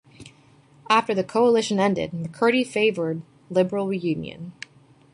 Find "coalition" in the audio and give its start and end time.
1.23-1.79